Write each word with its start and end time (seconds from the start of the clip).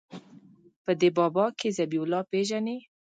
په 0.83 0.91
ده 0.99 1.09
بابا 1.17 1.45
کښې 1.59 1.69
ذبيح 1.77 2.01
الله 2.03 2.21
پېژنې. 2.31 2.77